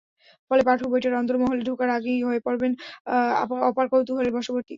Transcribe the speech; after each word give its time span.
ফলে 0.51 0.61
পাঠক 0.67 0.87
বইটার 0.91 1.13
অন্দরমহলে 1.13 1.61
ঢোকার 1.69 1.89
আগেই 1.89 2.19
হয়ে 2.27 2.39
পড়বেন 2.45 2.71
অপার 3.69 3.87
কৌতূহলের 3.91 4.31
বশবর্তী। 4.37 4.69